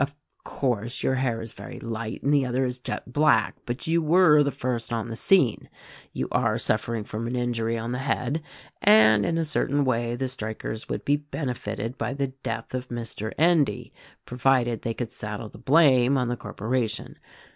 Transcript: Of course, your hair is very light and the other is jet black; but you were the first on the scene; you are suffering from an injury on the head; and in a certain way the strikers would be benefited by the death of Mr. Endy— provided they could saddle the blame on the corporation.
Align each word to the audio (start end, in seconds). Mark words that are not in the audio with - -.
Of 0.03 0.15
course, 0.43 1.03
your 1.03 1.13
hair 1.13 1.43
is 1.43 1.53
very 1.53 1.79
light 1.79 2.23
and 2.23 2.33
the 2.33 2.43
other 2.43 2.65
is 2.65 2.79
jet 2.79 3.13
black; 3.13 3.55
but 3.67 3.85
you 3.85 4.01
were 4.01 4.41
the 4.41 4.49
first 4.49 4.91
on 4.91 5.09
the 5.09 5.15
scene; 5.15 5.69
you 6.11 6.27
are 6.31 6.57
suffering 6.57 7.03
from 7.03 7.27
an 7.27 7.35
injury 7.35 7.77
on 7.77 7.91
the 7.91 7.99
head; 7.99 8.41
and 8.81 9.23
in 9.27 9.37
a 9.37 9.45
certain 9.45 9.85
way 9.85 10.15
the 10.15 10.27
strikers 10.27 10.89
would 10.89 11.05
be 11.05 11.17
benefited 11.17 11.99
by 11.99 12.15
the 12.15 12.29
death 12.41 12.73
of 12.73 12.89
Mr. 12.89 13.31
Endy— 13.37 13.93
provided 14.25 14.81
they 14.81 14.95
could 14.95 15.11
saddle 15.11 15.49
the 15.49 15.59
blame 15.59 16.17
on 16.17 16.29
the 16.29 16.35
corporation. 16.35 17.19